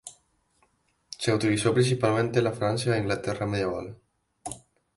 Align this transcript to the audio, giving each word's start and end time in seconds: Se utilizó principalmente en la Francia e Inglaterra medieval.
Se 1.15 1.31
utilizó 1.31 1.75
principalmente 1.75 2.39
en 2.39 2.45
la 2.45 2.53
Francia 2.53 2.95
e 2.95 2.99
Inglaterra 3.01 3.45
medieval. 3.45 3.95